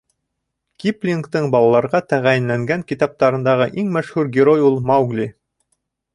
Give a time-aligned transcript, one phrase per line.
[0.83, 5.31] Киплингтың балаларға тәғәйенләнгән китаптарындағы иң мәшһүр герой ул— Маугли.